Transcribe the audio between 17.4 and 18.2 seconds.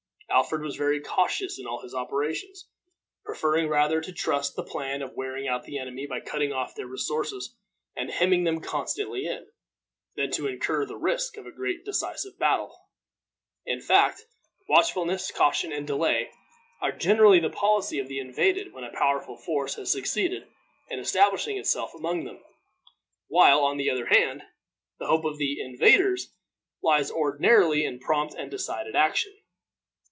the policy of the